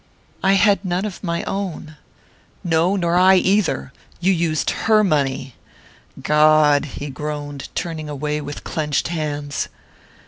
[0.41, 1.95] "I had none of my own."
[2.63, 3.93] "No nor I either!
[4.19, 5.53] You used her money.
[6.23, 9.67] God!" he groaned, turning away with clenched hands.